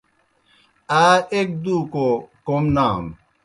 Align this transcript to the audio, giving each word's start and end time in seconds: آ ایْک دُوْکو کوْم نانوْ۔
آ 1.03 1.05
ایْک 1.33 1.49
دُوْکو 1.63 2.07
کوْم 2.45 2.63
نانوْ۔ 2.75 3.09